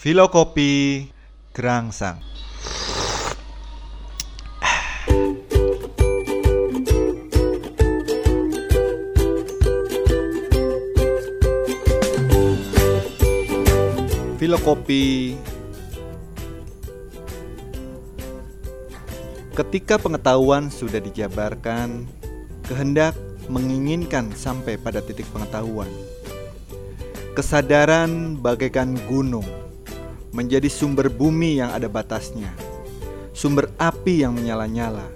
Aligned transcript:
Filokopi 0.00 1.04
Gerangsang 1.52 2.24
Filokopi 14.40 15.36
Ketika 19.52 20.00
pengetahuan 20.00 20.72
sudah 20.72 21.04
dijabarkan, 21.04 22.08
kehendak 22.64 23.12
menginginkan 23.52 24.32
sampai 24.32 24.80
pada 24.80 25.04
titik 25.04 25.28
pengetahuan. 25.28 25.92
Kesadaran 27.36 28.40
bagaikan 28.40 28.96
gunung 29.04 29.59
menjadi 30.30 30.70
sumber 30.70 31.10
bumi 31.10 31.58
yang 31.58 31.74
ada 31.74 31.90
batasnya, 31.90 32.50
sumber 33.34 33.70
api 33.78 34.22
yang 34.22 34.34
menyala-nyala, 34.34 35.06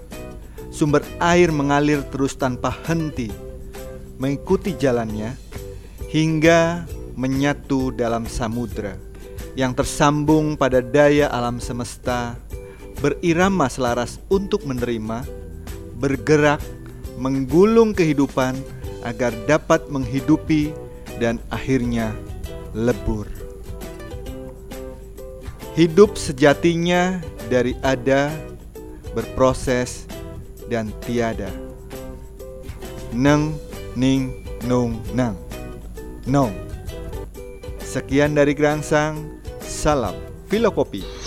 sumber 0.71 1.03
air 1.23 1.51
mengalir 1.55 2.03
terus 2.11 2.35
tanpa 2.35 2.71
henti, 2.83 3.31
mengikuti 4.19 4.75
jalannya 4.75 5.35
hingga 6.11 6.83
menyatu 7.15 7.95
dalam 7.95 8.27
samudra 8.27 8.99
yang 9.55 9.71
tersambung 9.71 10.59
pada 10.59 10.83
daya 10.83 11.31
alam 11.31 11.63
semesta 11.63 12.35
berirama 12.99 13.71
selaras 13.71 14.19
untuk 14.27 14.67
menerima, 14.67 15.23
bergerak, 15.99 16.59
menggulung 17.15 17.95
kehidupan 17.95 18.55
agar 19.07 19.31
dapat 19.47 19.87
menghidupi 19.87 20.75
dan 21.19 21.39
akhirnya 21.51 22.11
lebur. 22.75 23.44
Hidup 25.75 26.15
sejatinya 26.15 27.19
dari 27.51 27.75
ada, 27.83 28.31
berproses, 29.11 30.07
dan 30.71 30.87
tiada. 31.03 31.51
Neng, 33.11 33.59
ning, 33.91 34.39
nung, 34.63 35.03
nang. 35.11 35.35
Nong. 36.23 36.55
Sekian 37.83 38.39
dari 38.39 38.55
Gerangsang, 38.55 39.19
salam 39.59 40.15
filokopi. 40.47 41.24